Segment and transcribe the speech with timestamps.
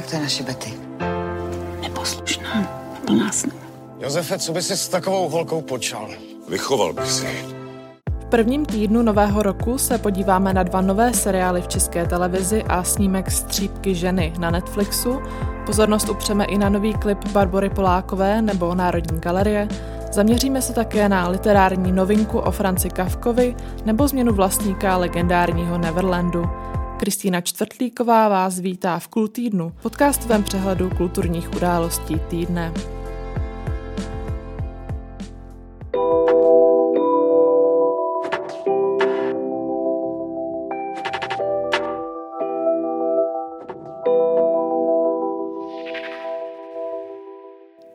[0.00, 0.72] Tak to je naše Betty.
[1.80, 2.62] Neposlušná,
[3.06, 3.52] plná snů.
[3.98, 6.08] Josefe, co by si s takovou holkou počal?
[6.48, 7.26] Vychoval bych si.
[8.20, 12.82] V prvním týdnu nového roku se podíváme na dva nové seriály v české televizi a
[12.82, 15.20] snímek Střípky ženy na Netflixu.
[15.66, 19.68] Pozornost upřeme i na nový klip Barbory Polákové nebo Národní galerie.
[20.12, 26.50] Zaměříme se také na literární novinku o Franci Kavkovi nebo změnu vlastníka legendárního Neverlandu.
[27.00, 32.74] Kristýna Čtvrtlíková vás vítá v Kultýdnu, podcastovém přehledu kulturních událostí týdne.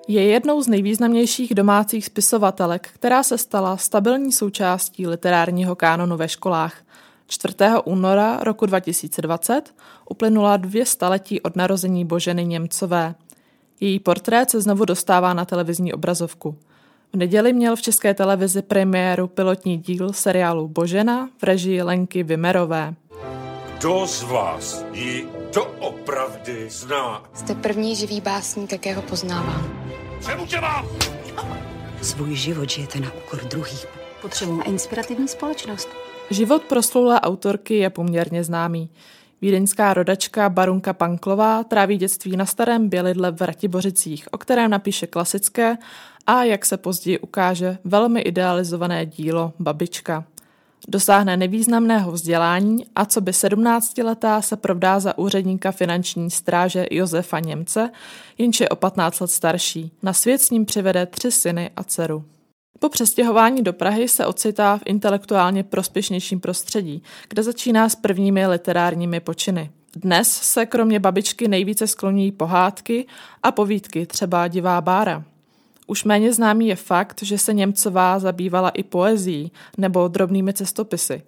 [0.08, 6.86] Je jednou z nejvýznamnějších domácích spisovatelek, která se stala stabilní součástí literárního kánonu ve školách.
[7.28, 7.56] 4.
[7.86, 9.76] února roku 2020
[10.10, 13.16] uplynula dvě staletí od narození Boženy Němcové.
[13.80, 16.58] Její portrét se znovu dostává na televizní obrazovku.
[17.14, 22.94] V neděli měl v české televizi premiéru pilotní díl seriálu Božena v režii Lenky Vimerové.
[23.78, 27.24] Kdo z vás ji doopravdy zná?
[27.34, 29.90] Jste první živý básník, jakého poznávám.
[30.26, 30.88] Čemu tě mám?
[32.02, 33.86] Svůj život žijete na úkor druhých.
[34.22, 35.90] Potřebujeme inspirativní společnost.
[36.30, 38.90] Život proslulé autorky je poměrně známý.
[39.42, 45.78] Vídeňská rodačka Barunka Panklová tráví dětství na starém Bělidle v Ratibořicích, o kterém napíše klasické
[46.28, 50.24] a, jak se později ukáže, velmi idealizované dílo Babička.
[50.88, 57.92] Dosáhne nevýznamného vzdělání a co by 17-letá se provdá za úředníka finanční stráže Josefa Němce,
[58.38, 59.92] jenž je o 15 let starší.
[60.04, 62.26] Na svět s ním přivede tři syny a dceru.
[62.80, 69.20] Po přestěhování do Prahy se ocitá v intelektuálně prospěšnějším prostředí, kde začíná s prvními literárními
[69.20, 69.72] počiny.
[69.96, 73.08] Dnes se kromě babičky nejvíce skloňují pohádky
[73.44, 75.24] a povídky, třeba Divá bára.
[75.88, 81.24] Už méně známý je fakt, že se Němcová zabývala i poezí nebo drobnými cestopisy.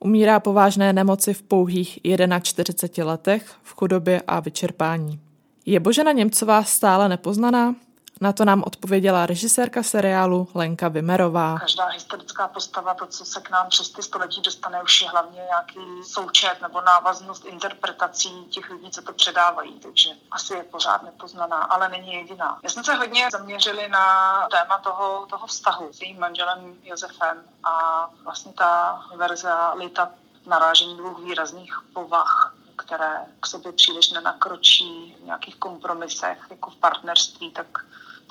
[0.00, 1.98] Umírá po vážné nemoci v pouhých
[2.42, 5.20] 41 letech, v chudobě a vyčerpání.
[5.66, 7.74] Je Božena Němcová stále nepoznaná?
[8.22, 11.58] Na to nám odpověděla režisérka seriálu Lenka Vimerová.
[11.58, 15.40] Každá historická postava, to, co se k nám přes ty století dostane, už je hlavně
[15.48, 19.80] nějaký součet nebo návaznost interpretací těch lidí, co to předávají.
[19.80, 22.58] Takže asi je pořád nepoznaná, ale není jediná.
[22.62, 28.06] Já jsme se hodně zaměřili na téma toho, toho vztahu s jejím manželem Josefem a
[28.24, 30.10] vlastně ta verze Lita
[30.46, 37.50] narážení dvou výrazných povah které k sobě příliš nenakročí v nějakých kompromisech, jako v partnerství,
[37.50, 37.66] tak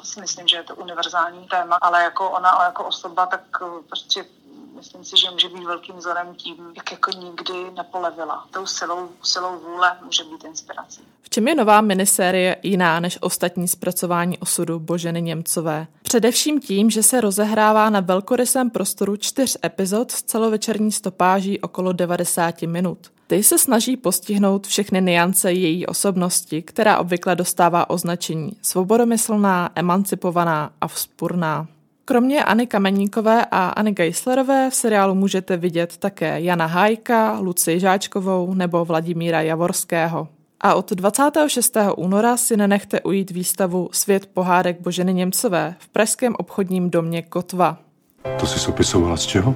[0.04, 4.26] si myslím, že je to univerzální téma, ale jako ona jako osoba, tak eh, prostě
[4.76, 8.48] myslím si, že může být velkým vzorem tím, jak jako nikdy nepolevila.
[8.52, 11.02] Tou silou, silou vůle může být inspirací.
[11.22, 15.88] V čem je nová minisérie jiná než ostatní zpracování osudu Boženy Němcové?
[16.02, 22.62] Především tím, že se rozehrává na velkorysém prostoru čtyř epizod s celovečerní stopáží okolo 90
[22.62, 23.12] minut.
[23.32, 30.88] Ty se snaží postihnout všechny niance její osobnosti, která obvykle dostává označení svobodomyslná, emancipovaná a
[30.88, 31.68] vzpurná.
[32.06, 39.42] KroměAny Kameníkové aAny Geislerové v seriálu můžete vidět také Jana Hájka, Luci Žáčkovou nebo Vladimíra
[39.42, 40.28] Javorského.
[40.62, 41.78] A od 26.
[41.98, 47.78] února si nenechte ujít výstavu Svět pohádek Boženy Němcové v pražském obchodním domě Kotva.
[48.40, 49.56] To jsi opisovala z čeho?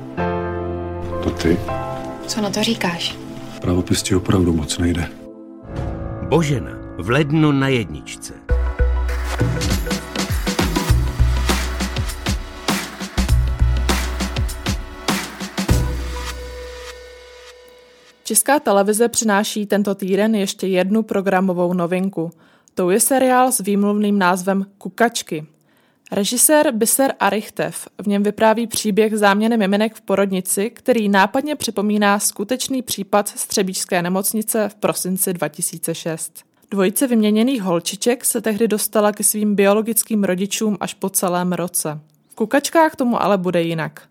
[1.23, 1.59] To ty?
[2.27, 3.24] Co na to říkáš?
[3.65, 5.09] Pravopis ti opravdu moc nejde.
[6.29, 8.33] Božena v lednu na jedničce.
[18.23, 22.31] Česká televize přináší tento týden ještě jednu programovou novinku.
[22.73, 25.45] To je seriál s výmluvným názvem Kukačky.
[26.11, 32.81] Režisér Biser Arichtev v něm vypráví příběh záměny miminek v porodnici, který nápadně připomíná skutečný
[32.81, 36.43] případ střebíčské nemocnice v prosinci 2006.
[36.71, 41.99] Dvojice vyměněných holčiček se tehdy dostala ke svým biologickým rodičům až po celém roce.
[42.29, 44.01] V kukačkách tomu ale bude jinak.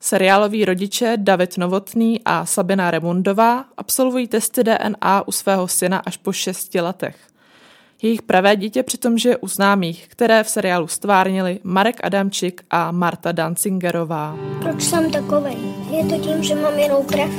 [0.00, 6.32] Seriáloví rodiče David Novotný a Sabina Remundová absolvují testy DNA u svého syna až po
[6.32, 7.16] šesti letech.
[8.02, 13.32] Jejich pravé dítě přitom žije u známých, které v seriálu stvárnili Marek Adamčik a Marta
[13.32, 14.36] Dancingerová.
[14.60, 15.56] Proč jsem takovej?
[15.90, 17.30] Je to tím, že mám jinou krev?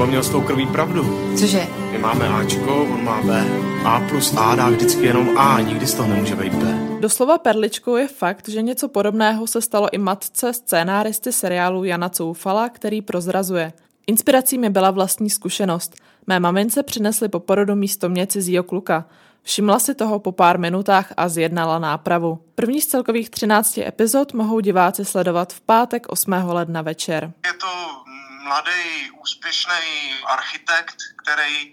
[0.00, 1.18] On měl s tou krví pravdu.
[1.38, 1.66] Cože?
[1.92, 3.44] My máme Ačko, on má B.
[3.84, 6.78] A plus A dá vždycky jenom A, nikdy z toho nemůže být B.
[7.00, 12.68] Doslova perličkou je fakt, že něco podobného se stalo i matce scénáristy seriálu Jana Coufala,
[12.68, 13.72] který prozrazuje.
[14.06, 15.94] Inspirací mi byla vlastní zkušenost.
[16.26, 19.04] Mé mamince přinesli po porodu místo mě cizího kluka.
[19.42, 22.44] Všimla si toho po pár minutách a zjednala nápravu.
[22.54, 26.32] První z celkových 13 epizod mohou diváci sledovat v pátek 8.
[26.32, 27.32] ledna večer.
[27.46, 28.02] Je to
[28.44, 29.82] mladý, úspěšný
[30.26, 31.72] architekt, který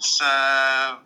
[0.00, 0.30] se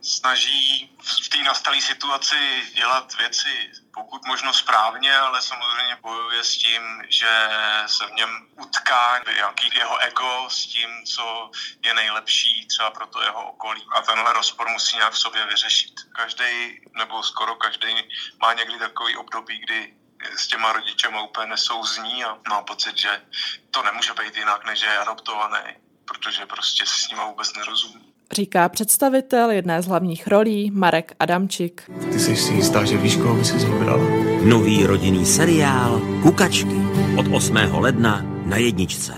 [0.02, 0.90] snaží
[1.24, 2.36] v té nastalé situaci
[2.74, 7.48] dělat věci pokud možno správně, ale samozřejmě bojuje s tím, že
[7.86, 11.50] se v něm utká nějaký jeho ego s tím, co
[11.82, 13.86] je nejlepší třeba pro to jeho okolí.
[13.92, 15.94] A tenhle rozpor musí nějak v sobě vyřešit.
[16.16, 18.08] Každý nebo skoro každý
[18.40, 19.94] má někdy takový období, kdy
[20.36, 23.22] s těma rodičema úplně nesouzní a má pocit, že
[23.70, 25.62] to nemůže být jinak, než je adoptovaný,
[26.04, 28.11] protože prostě s ním vůbec nerozumí.
[28.32, 31.82] Říká představitel jedné z hlavních rolí Marek Adamčik.
[32.12, 34.04] Ty jsi si jistá, že víš, koho by si vybrala?
[34.44, 36.76] Nový rodinný seriál Kukačky
[37.18, 37.56] od 8.
[37.72, 39.12] ledna na jedničce.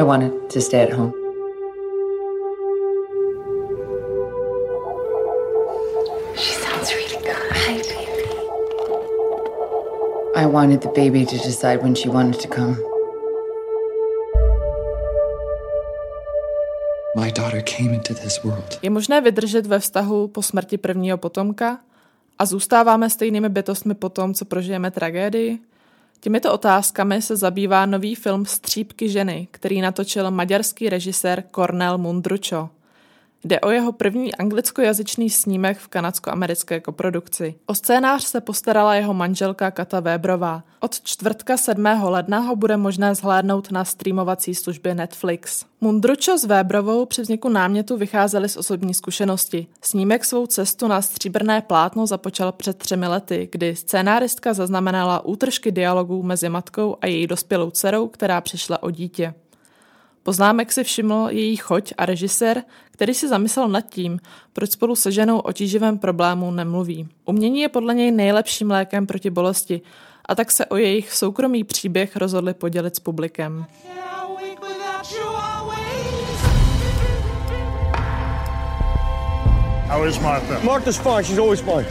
[0.00, 1.17] I wanted to stay at home.
[10.48, 12.76] Wanted the baby to decide when she wanted to come.
[17.16, 18.78] My daughter came into this world.
[18.82, 21.78] Je možné vydržet ve vztahu po smrti prvního potomka
[22.38, 25.58] a zůstáváme stejnými bytostmi po tom, co prožijeme tragédii?
[26.20, 32.70] Těmito otázkami se zabývá nový film Střípky ženy, který natočil maďarský režisér Cornel Mundručo.
[33.44, 37.54] Jde o jeho první anglickojazyčný snímek v kanadsko-americké koprodukci.
[37.66, 40.62] O scénář se postarala jeho manželka Kata Webrová.
[40.80, 41.84] Od čtvrtka 7.
[42.02, 45.64] ledna ho bude možné zhlédnout na streamovací službě Netflix.
[45.80, 49.66] Mundručo s Webrovou při vzniku námětu vycházeli z osobní zkušenosti.
[49.82, 56.22] Snímek svou cestu na stříbrné plátno započal před třemi lety, kdy scénáristka zaznamenala útržky dialogů
[56.22, 59.34] mezi matkou a její dospělou dcerou, která přišla o dítě.
[60.28, 64.20] Poznámek si všiml její choť a režisér, který si zamyslel nad tím,
[64.52, 67.08] proč spolu se ženou o tíživém problému nemluví.
[67.24, 69.80] Umění je podle něj nejlepším lékem proti bolesti
[70.26, 73.66] a tak se o jejich soukromý příběh rozhodli podělit s publikem.
[79.88, 80.60] How is Martha?
[80.62, 81.24] Martha's fine.
[81.24, 81.86] She's always fine.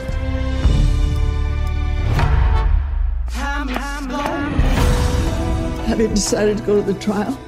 [5.87, 7.46] Have you decided to go to the trial?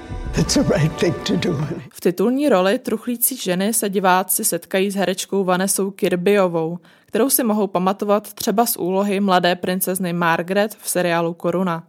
[1.93, 7.67] V titulní roli truchlící ženy se diváci setkají s herečkou Vanessou Kirbyovou, kterou si mohou
[7.67, 11.88] pamatovat třeba z úlohy mladé princezny Margaret v seriálu Koruna.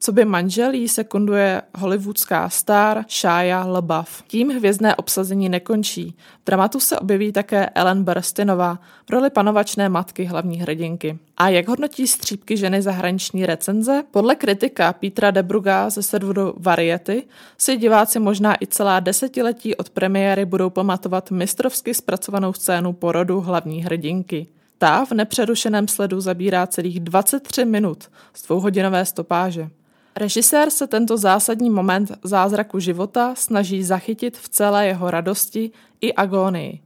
[0.00, 4.22] Co by manžel jí sekunduje hollywoodská star Shia LaBeouf.
[4.26, 6.14] Tím hvězdné obsazení nekončí.
[6.42, 11.18] V dramatu se objeví také Ellen Burstinová v roli panovačné matky hlavní hrdinky.
[11.36, 14.02] A jak hodnotí střípky ženy zahraniční recenze?
[14.10, 17.22] Podle kritika Petra Debruga ze serveru Variety
[17.58, 23.84] si diváci možná i celá desetiletí od premiéry budou pamatovat mistrovsky zpracovanou scénu porodu hlavní
[23.84, 24.46] hrdinky.
[24.78, 29.70] Ta v nepřerušeném sledu zabírá celých 23 minut z dvouhodinové stopáže.
[30.16, 35.70] Režisér se tento zásadní moment zázraku života snaží zachytit v celé jeho radosti
[36.00, 36.80] i agónii.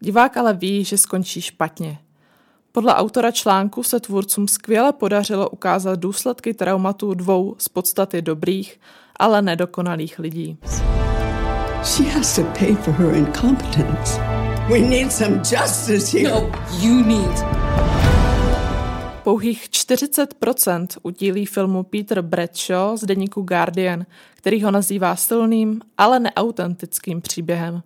[0.00, 1.98] Divák ale ví, že skončí špatně.
[2.72, 8.80] Podle autora článku se tvůrcům skvěle podařilo ukázat důsledky traumatů dvou z podstaty dobrých,
[9.16, 10.58] ale nedokonalých lidí.
[11.82, 14.20] She has to pay for her incompetence.
[14.68, 16.30] We need some justice here.
[16.30, 18.03] No, you need.
[19.24, 27.20] Pouhých 40% udílí filmu Peter Bradshaw z deníku Guardian, který ho nazývá silným, ale neautentickým
[27.20, 27.82] příběhem.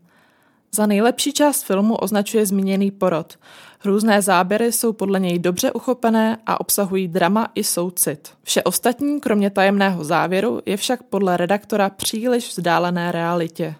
[0.73, 3.39] Za nejlepší část filmu označuje zmíněný porod.
[3.79, 8.33] Hrůzné záběry jsou podle něj dobře uchopené a obsahují drama i soucit.
[8.43, 13.75] Vše ostatní, kromě tajemného závěru, je však podle redaktora příliš vzdálené realitě.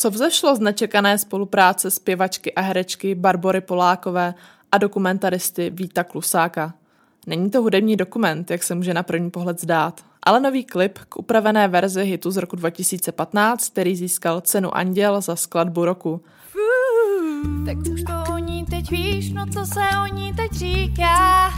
[0.00, 4.34] Co vzešlo z nečekané spolupráce zpěvačky a herečky Barbory Polákové
[4.72, 6.74] a dokumentaristy Víta Klusáka?
[7.26, 11.16] Není to hudební dokument, jak se může na první pohled zdát, ale nový klip k
[11.16, 16.20] upravené verzi hitu z roku 2015, který získal cenu Anděl za skladbu roku.
[17.66, 21.50] Tak už to o ní teď víš, no co se o ní teď říká.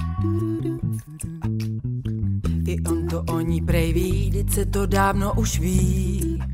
[2.67, 6.50] I on to o ní prej ví, se to dávno už ví.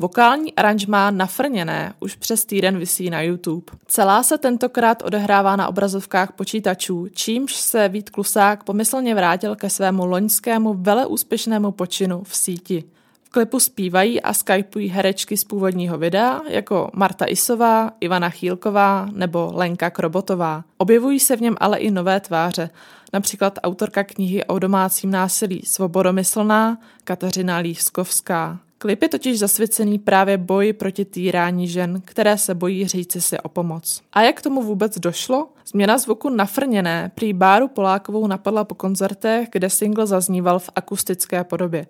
[0.00, 3.66] Vokální aranžmá Nafrněné už přes týden visí na YouTube.
[3.86, 10.06] Celá se tentokrát odehrává na obrazovkách počítačů, čímž se Vít Klusák pomyslně vrátil ke svému
[10.06, 12.84] loňskému veleúspěšnému počinu v síti.
[13.22, 19.50] V klipu zpívají a skypují herečky z původního videa, jako Marta Isová, Ivana Chýlková nebo
[19.54, 20.64] Lenka Krobotová.
[20.78, 22.70] Objevují se v něm ale i nové tváře,
[23.12, 28.58] například autorka knihy o domácím násilí Svobodomyslná Kateřina Lískovská.
[28.86, 33.48] Klip je totiž zasvěcený právě boji proti týrání žen, které se bojí říci si o
[33.48, 34.02] pomoc.
[34.12, 35.48] A jak tomu vůbec došlo?
[35.66, 41.86] Změna zvuku nafrněné prý Báru Polákovou napadla po koncertech, kde single zazníval v akustické podobě.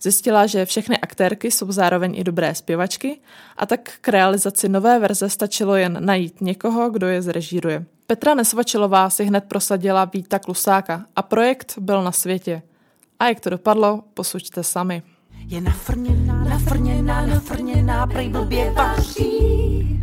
[0.00, 3.20] Zjistila, že všechny aktérky jsou zároveň i dobré zpěvačky
[3.56, 7.84] a tak k realizaci nové verze stačilo jen najít někoho, kdo je zrežíruje.
[8.06, 12.62] Petra Nesvačilová si hned prosadila Víta Klusáka a projekt byl na světě.
[13.18, 15.02] A jak to dopadlo, posuďte sami.
[15.50, 20.02] Je nafrněná, nafrněná, nafrněná, prej blbě vaří.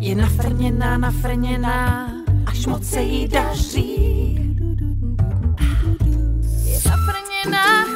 [0.00, 2.08] Je nafrněná, nafrněná,
[2.46, 4.34] až moc se jí daří.
[6.64, 7.93] Je nafrněná, nafrněná,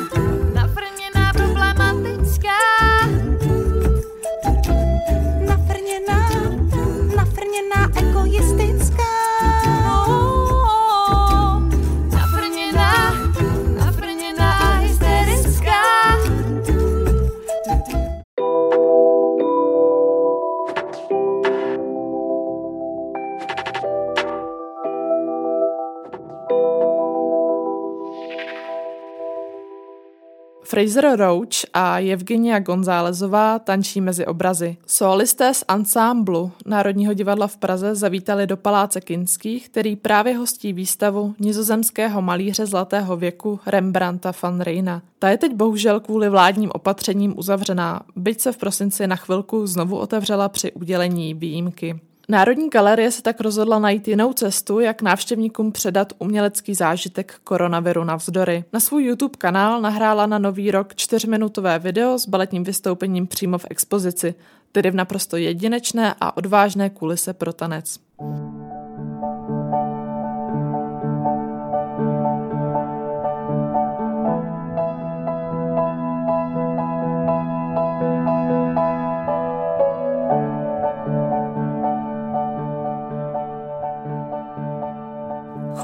[30.69, 34.77] Fraser Roach a Evgenia Gonzálezová tančí mezi obrazy.
[34.87, 41.35] Solisté z ansámblu Národního divadla v Praze zavítali do Paláce Kinských, který právě hostí výstavu
[41.39, 45.03] nizozemského malíře zlatého věku Rembrandta van Reyna.
[45.19, 49.97] Ta je teď bohužel kvůli vládním opatřením uzavřená, byť se v prosinci na chvilku znovu
[49.97, 52.01] otevřela při udělení výjimky.
[52.31, 58.65] Národní galerie se tak rozhodla najít jinou cestu, jak návštěvníkům předat umělecký zážitek koronaviru navzdory.
[58.73, 63.67] Na svůj YouTube kanál nahrála na nový rok čtyřminutové video s baletním vystoupením přímo v
[63.71, 64.35] expozici,
[64.73, 67.99] tedy v naprosto jedinečné a odvážné kulise pro tanec.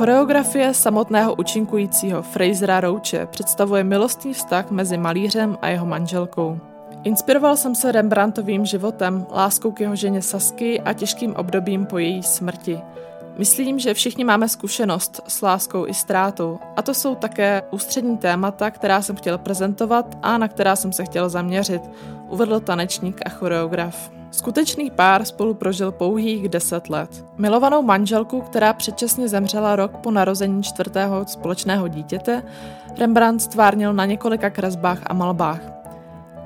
[0.04, 6.58] Choreografie samotného účinkujícího Frasera Roache představuje milostný vztah mezi malířem a jeho manželkou.
[7.04, 12.22] Inspiroval jsem se Rembrandtovým životem, láskou k jeho ženě Sasky a těžkým obdobím po její
[12.22, 12.80] smrti.
[13.38, 18.70] Myslím, že všichni máme zkušenost s láskou i ztrátou a to jsou také ústřední témata,
[18.70, 21.82] která jsem chtěl prezentovat a na která jsem se chtěl zaměřit,
[22.28, 24.10] uvedl tanečník a choreograf.
[24.34, 27.24] Skutečný pár spolu prožil pouhých deset let.
[27.38, 32.42] Milovanou manželku, která předčasně zemřela rok po narození čtvrtého společného dítěte,
[32.98, 35.60] Rembrandt stvárnil na několika kresbách a malbách.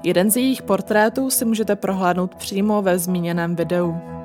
[0.02, 4.17] Jeden z jejich portrétů si můžete prohlédnout přímo ve zmíněném videu.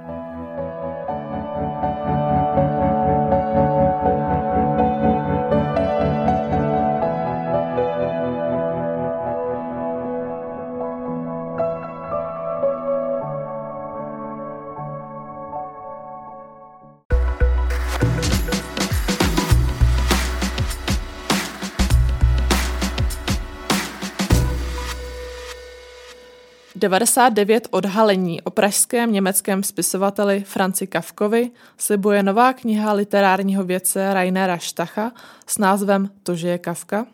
[26.83, 35.11] 99 odhalení o pražském německém spisovateli Franci Kafkovi slibuje nová kniha literárního vědce Rainera Štacha
[35.47, 37.05] s názvem To, že je Kafka.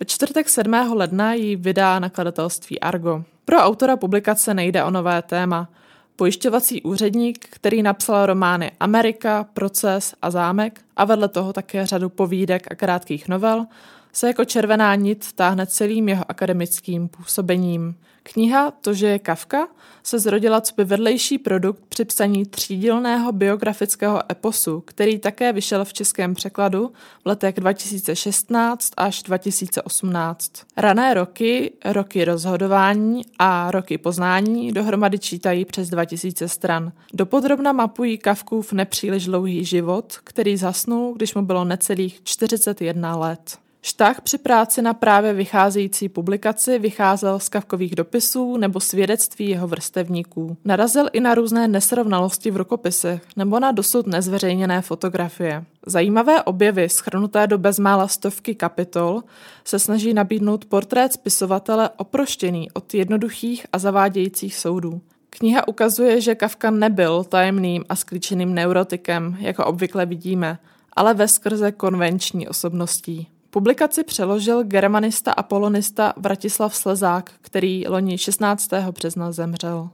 [0.00, 0.72] Ve čtvrtek 7.
[0.92, 3.24] ledna ji vydá nakladatelství Argo.
[3.44, 5.68] Pro autora publikace nejde o nové téma.
[6.16, 12.66] Pojišťovací úředník, který napsal romány Amerika, Proces a Zámek a vedle toho také řadu povídek
[12.70, 13.66] a krátkých novel,
[14.12, 17.94] se jako červená nit táhne celým jeho akademickým působením.
[18.32, 19.68] Kniha To, že je Kafka,
[20.02, 25.92] se zrodila co by vedlejší produkt při psaní třídílného biografického eposu, který také vyšel v
[25.92, 26.92] českém překladu
[27.24, 30.52] v letech 2016 až 2018.
[30.76, 36.92] Rané roky, roky rozhodování a roky poznání dohromady čítají přes 2000 stran.
[37.14, 40.56] Dopodrobna mapují Kafkův nepříliš dlouhý život, který
[40.86, 43.58] zasnul, když mu bylo necelých 41 let.
[43.82, 50.56] Štách při práci na právě vycházející publikaci vycházel z kavkových dopisů nebo svědectví jeho vrstevníků.
[50.64, 55.64] Narazil i na různé nesrovnalosti v rukopisech nebo na dosud nezveřejněné fotografie.
[55.86, 59.22] Zajímavé objevy, schrnuté do bezmála stovky kapitol,
[59.64, 65.00] se snaží nabídnout portrét spisovatele oproštěný od jednoduchých a zavádějících soudů.
[65.38, 70.58] Kniha ukazuje, že Kafka nebyl tajemným a sklíčeným neurotikem, jako obvykle vidíme,
[70.96, 73.28] ale ve skrze konvenční osobností.
[73.50, 78.70] Publikaci přeložil germanista a polonista Vratislav Slezák, který loni 16.
[78.92, 79.88] března zemřel.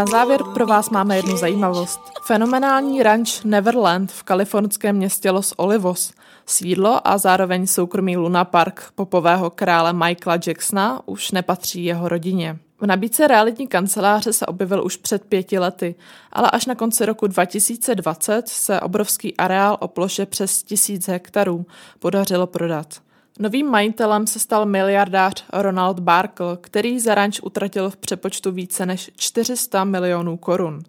[0.00, 2.00] Na závěr pro vás máme jednu zajímavost.
[2.26, 6.12] Fenomenální ranč Neverland v kalifornském městě Los Olivos,
[6.46, 12.58] sídlo a zároveň soukromý Luna Park popového krále Michaela Jacksona už nepatří jeho rodině.
[12.80, 15.94] V nabídce realitní kanceláře se objevil už před pěti lety,
[16.32, 21.66] ale až na konci roku 2020 se obrovský areál o ploše přes tisíc hektarů
[21.98, 23.00] podařilo prodat.
[23.40, 29.10] Novým majitelem se stal miliardář Ronald Barkle, který za ranč utratil v přepočtu více než
[29.16, 30.82] 400 milionů korun.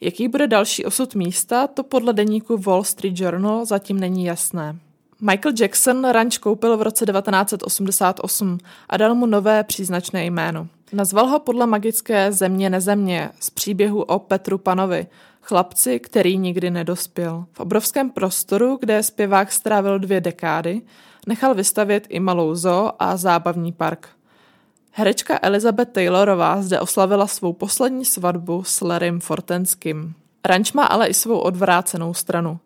[0.00, 4.76] Jaký bude další osud místa, to podle deníku Wall Street Journal zatím není jasné.
[5.20, 10.68] Michael Jackson ranč koupil v roce 1988 a dal mu nové příznačné jméno.
[10.92, 15.06] Nazval ho podle magické země nezemě z příběhu o Petru Panovi,
[15.42, 17.44] chlapci, který nikdy nedospěl.
[17.52, 20.82] V obrovském prostoru, kde zpěvák strávil dvě dekády,
[21.26, 24.08] nechal vystavět i malou zoo a zábavní park.
[24.92, 30.14] Herečka Elizabeth Taylorová zde oslavila svou poslední svatbu s Larrym Fortenským.
[30.44, 32.58] Ranč má ale i svou odvrácenou stranu.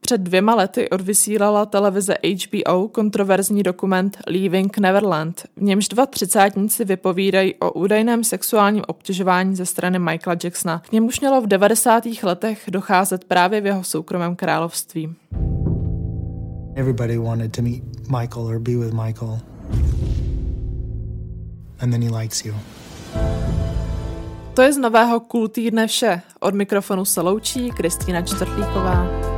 [0.00, 7.54] Před dvěma lety odvysílala televize HBO kontroverzní dokument Leaving Neverland, v němž dva třicátníci vypovídají
[7.54, 10.82] o údajném sexuálním obtěžování ze strany Michaela Jacksona.
[10.88, 12.04] K němuž mělo v 90.
[12.22, 15.14] letech docházet právě v jeho soukromém království.
[16.76, 19.40] Everybody wanted to meet Michael or be with Michael.
[21.80, 22.54] And then he likes you.
[24.54, 25.48] To je z nového Cool
[25.86, 26.20] vše.
[26.40, 29.35] Od mikrofonu se loučí Kristýna Čtvrtlíková.